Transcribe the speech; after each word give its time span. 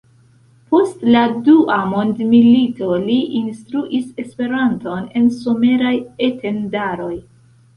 Post 0.69 1.03
la 1.15 1.19
dua 1.47 1.77
mondmilito 1.91 2.89
li 3.03 3.19
instruis 3.41 4.09
Esperanton 4.25 5.07
en 5.21 5.31
someraj 5.37 5.93
E-tendaroj. 6.31 7.15